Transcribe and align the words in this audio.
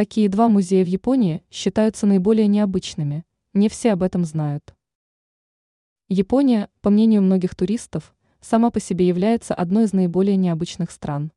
Какие 0.00 0.28
два 0.28 0.48
музея 0.48 0.82
в 0.82 0.88
Японии 0.88 1.42
считаются 1.50 2.06
наиболее 2.06 2.46
необычными? 2.46 3.26
Не 3.52 3.68
все 3.68 3.92
об 3.92 4.02
этом 4.02 4.24
знают. 4.24 4.74
Япония, 6.08 6.70
по 6.80 6.88
мнению 6.88 7.20
многих 7.20 7.54
туристов, 7.54 8.14
сама 8.40 8.70
по 8.70 8.80
себе 8.80 9.06
является 9.06 9.52
одной 9.52 9.84
из 9.84 9.92
наиболее 9.92 10.36
необычных 10.36 10.90
стран. 10.90 11.32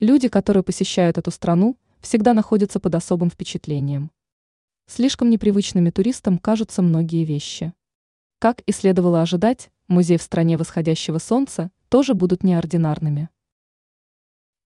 Люди, 0.00 0.28
которые 0.28 0.62
посещают 0.62 1.18
эту 1.18 1.30
страну, 1.30 1.76
всегда 2.00 2.32
находятся 2.32 2.80
под 2.80 2.94
особым 2.94 3.28
впечатлением. 3.28 4.10
Слишком 4.86 5.28
непривычными 5.28 5.90
туристам 5.90 6.38
кажутся 6.38 6.80
многие 6.80 7.26
вещи. 7.26 7.74
Как 8.38 8.62
и 8.62 8.72
следовало 8.72 9.20
ожидать, 9.20 9.70
музей 9.86 10.16
в 10.16 10.22
стране 10.22 10.56
восходящего 10.56 11.18
солнца 11.18 11.70
тоже 11.90 12.14
будут 12.14 12.42
неординарными. 12.42 13.28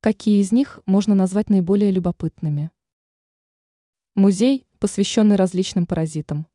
Какие 0.01 0.41
из 0.41 0.53
них 0.53 0.79
можно 0.87 1.17
назвать 1.17 1.51
наиболее 1.51 1.91
любопытными? 1.91 2.71
Музей, 4.17 4.67
посвященный 4.79 5.37
различным 5.37 5.85
паразитам. 5.85 6.47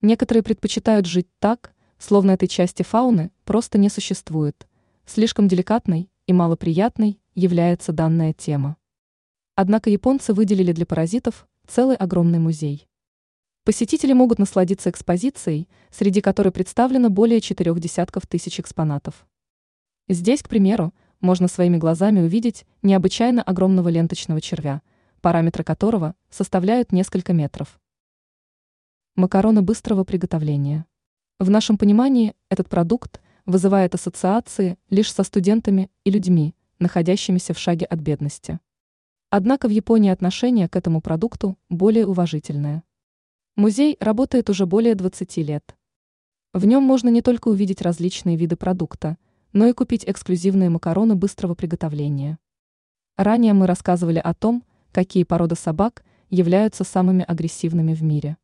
Некоторые 0.00 0.42
предпочитают 0.42 1.06
жить 1.06 1.28
так, 1.38 1.72
словно 1.96 2.32
этой 2.32 2.48
части 2.48 2.82
фауны 2.82 3.30
просто 3.44 3.78
не 3.78 3.88
существует. 3.88 4.66
Слишком 5.06 5.46
деликатной 5.46 6.10
и 6.26 6.32
малоприятной 6.32 7.20
является 7.36 7.92
данная 7.92 8.32
тема. 8.32 8.78
Однако 9.54 9.90
японцы 9.90 10.32
выделили 10.32 10.72
для 10.72 10.86
паразитов 10.86 11.46
целый 11.68 11.94
огромный 11.94 12.40
музей. 12.40 12.88
Посетители 13.62 14.12
могут 14.12 14.40
насладиться 14.40 14.90
экспозицией, 14.90 15.68
среди 15.92 16.20
которой 16.20 16.50
представлено 16.50 17.10
более 17.10 17.40
четырех 17.40 17.78
десятков 17.78 18.26
тысяч 18.26 18.58
экспонатов. 18.58 19.24
Здесь, 20.08 20.42
к 20.42 20.48
примеру, 20.48 20.92
можно 21.20 21.46
своими 21.46 21.76
глазами 21.76 22.22
увидеть 22.22 22.66
необычайно 22.82 23.40
огромного 23.40 23.88
ленточного 23.88 24.40
червя, 24.40 24.82
параметры 25.24 25.64
которого 25.64 26.14
составляют 26.28 26.92
несколько 26.92 27.32
метров. 27.32 27.80
Макароны 29.16 29.62
быстрого 29.62 30.04
приготовления. 30.04 30.84
В 31.38 31.48
нашем 31.48 31.78
понимании 31.78 32.34
этот 32.50 32.68
продукт 32.68 33.22
вызывает 33.46 33.94
ассоциации 33.94 34.76
лишь 34.90 35.10
со 35.10 35.22
студентами 35.22 35.90
и 36.04 36.10
людьми, 36.10 36.54
находящимися 36.78 37.54
в 37.54 37.58
шаге 37.58 37.86
от 37.86 38.00
бедности. 38.00 38.60
Однако 39.30 39.66
в 39.66 39.70
Японии 39.70 40.10
отношение 40.10 40.68
к 40.68 40.76
этому 40.76 41.00
продукту 41.00 41.56
более 41.70 42.06
уважительное. 42.06 42.84
Музей 43.56 43.96
работает 44.00 44.50
уже 44.50 44.66
более 44.66 44.94
20 44.94 45.38
лет. 45.38 45.74
В 46.52 46.66
нем 46.66 46.82
можно 46.82 47.08
не 47.08 47.22
только 47.22 47.48
увидеть 47.48 47.80
различные 47.80 48.36
виды 48.36 48.56
продукта, 48.56 49.16
но 49.54 49.64
и 49.64 49.72
купить 49.72 50.04
эксклюзивные 50.06 50.68
макароны 50.68 51.14
быстрого 51.14 51.54
приготовления. 51.54 52.38
Ранее 53.16 53.54
мы 53.54 53.66
рассказывали 53.66 54.18
о 54.18 54.34
том, 54.34 54.64
какие 54.94 55.24
породы 55.24 55.56
собак 55.56 56.04
являются 56.30 56.84
самыми 56.84 57.24
агрессивными 57.26 57.94
в 57.94 58.02
мире. 58.02 58.36